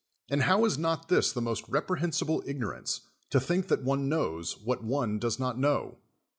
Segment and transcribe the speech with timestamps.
[0.31, 4.83] And how is not this the most reprehensible ignorance, to think that one knows what
[4.83, 5.99] one does not know?